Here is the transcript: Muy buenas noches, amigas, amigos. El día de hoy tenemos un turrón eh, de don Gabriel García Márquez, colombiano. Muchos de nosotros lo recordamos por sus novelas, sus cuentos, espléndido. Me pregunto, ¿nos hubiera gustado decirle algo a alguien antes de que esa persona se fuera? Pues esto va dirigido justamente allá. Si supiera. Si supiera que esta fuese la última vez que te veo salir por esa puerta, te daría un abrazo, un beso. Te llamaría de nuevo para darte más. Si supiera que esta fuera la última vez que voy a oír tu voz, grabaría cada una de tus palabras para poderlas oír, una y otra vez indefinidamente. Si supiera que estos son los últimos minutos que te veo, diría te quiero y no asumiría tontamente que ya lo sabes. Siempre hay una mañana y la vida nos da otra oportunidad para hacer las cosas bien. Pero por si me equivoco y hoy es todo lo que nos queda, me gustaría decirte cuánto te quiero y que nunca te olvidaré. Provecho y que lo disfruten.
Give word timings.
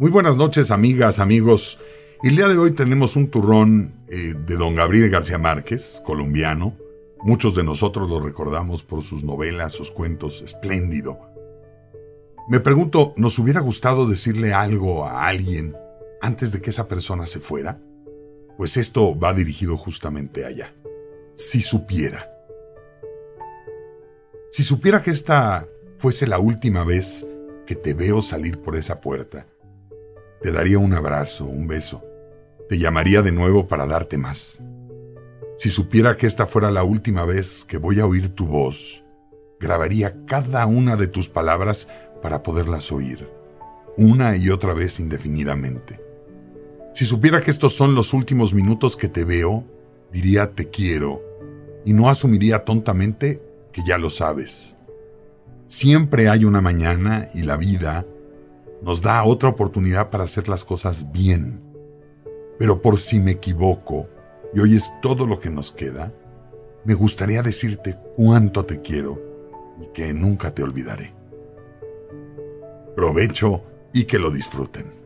Muy 0.00 0.10
buenas 0.10 0.38
noches, 0.38 0.70
amigas, 0.70 1.18
amigos. 1.18 1.78
El 2.22 2.34
día 2.34 2.48
de 2.48 2.56
hoy 2.56 2.70
tenemos 2.70 3.16
un 3.16 3.28
turrón 3.28 3.92
eh, 4.08 4.32
de 4.46 4.56
don 4.56 4.74
Gabriel 4.74 5.10
García 5.10 5.36
Márquez, 5.36 6.00
colombiano. 6.06 6.74
Muchos 7.22 7.54
de 7.54 7.64
nosotros 7.64 8.08
lo 8.08 8.18
recordamos 8.18 8.82
por 8.82 9.02
sus 9.02 9.24
novelas, 9.24 9.74
sus 9.74 9.90
cuentos, 9.90 10.40
espléndido. 10.40 11.18
Me 12.48 12.60
pregunto, 12.60 13.12
¿nos 13.18 13.38
hubiera 13.38 13.60
gustado 13.60 14.08
decirle 14.08 14.54
algo 14.54 15.04
a 15.04 15.26
alguien 15.26 15.76
antes 16.22 16.50
de 16.50 16.62
que 16.62 16.70
esa 16.70 16.88
persona 16.88 17.26
se 17.26 17.38
fuera? 17.38 17.78
Pues 18.56 18.78
esto 18.78 19.18
va 19.18 19.34
dirigido 19.34 19.76
justamente 19.76 20.46
allá. 20.46 20.72
Si 21.34 21.60
supiera. 21.60 22.26
Si 24.50 24.62
supiera 24.62 25.02
que 25.02 25.10
esta 25.10 25.68
fuese 25.98 26.26
la 26.26 26.38
última 26.38 26.84
vez 26.84 27.26
que 27.66 27.74
te 27.74 27.92
veo 27.92 28.22
salir 28.22 28.62
por 28.62 28.76
esa 28.76 29.02
puerta, 29.02 29.46
te 30.42 30.52
daría 30.52 30.78
un 30.78 30.94
abrazo, 30.94 31.44
un 31.44 31.66
beso. 31.66 32.02
Te 32.68 32.78
llamaría 32.78 33.20
de 33.20 33.32
nuevo 33.32 33.68
para 33.68 33.86
darte 33.86 34.16
más. 34.16 34.62
Si 35.58 35.68
supiera 35.68 36.16
que 36.16 36.26
esta 36.26 36.46
fuera 36.46 36.70
la 36.70 36.82
última 36.82 37.26
vez 37.26 37.64
que 37.64 37.76
voy 37.76 38.00
a 38.00 38.06
oír 38.06 38.30
tu 38.30 38.46
voz, 38.46 39.04
grabaría 39.58 40.24
cada 40.26 40.64
una 40.64 40.96
de 40.96 41.06
tus 41.06 41.28
palabras 41.28 41.88
para 42.22 42.42
poderlas 42.42 42.90
oír, 42.90 43.28
una 43.98 44.36
y 44.36 44.48
otra 44.48 44.72
vez 44.72 44.98
indefinidamente. 44.98 46.00
Si 46.94 47.04
supiera 47.04 47.42
que 47.42 47.50
estos 47.50 47.74
son 47.74 47.94
los 47.94 48.14
últimos 48.14 48.54
minutos 48.54 48.96
que 48.96 49.08
te 49.08 49.24
veo, 49.24 49.64
diría 50.10 50.52
te 50.52 50.70
quiero 50.70 51.22
y 51.84 51.92
no 51.92 52.08
asumiría 52.08 52.64
tontamente 52.64 53.42
que 53.72 53.82
ya 53.86 53.98
lo 53.98 54.08
sabes. 54.08 54.76
Siempre 55.66 56.28
hay 56.28 56.46
una 56.46 56.62
mañana 56.62 57.28
y 57.34 57.42
la 57.42 57.56
vida 57.56 58.06
nos 58.82 59.02
da 59.02 59.22
otra 59.24 59.48
oportunidad 59.48 60.10
para 60.10 60.24
hacer 60.24 60.48
las 60.48 60.64
cosas 60.64 61.10
bien. 61.12 61.62
Pero 62.58 62.80
por 62.80 63.00
si 63.00 63.18
me 63.18 63.32
equivoco 63.32 64.08
y 64.54 64.60
hoy 64.60 64.76
es 64.76 64.92
todo 65.00 65.26
lo 65.26 65.38
que 65.38 65.50
nos 65.50 65.72
queda, 65.72 66.12
me 66.84 66.94
gustaría 66.94 67.42
decirte 67.42 67.98
cuánto 68.16 68.64
te 68.64 68.80
quiero 68.80 69.20
y 69.80 69.86
que 69.92 70.12
nunca 70.12 70.54
te 70.54 70.62
olvidaré. 70.62 71.14
Provecho 72.96 73.62
y 73.92 74.04
que 74.04 74.18
lo 74.18 74.30
disfruten. 74.30 74.99